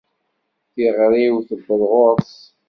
Tiɣri-w 0.73 1.35
tewweḍ 1.47 1.81
ɣur-s. 1.91 2.35